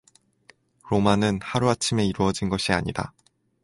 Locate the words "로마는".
0.89-1.41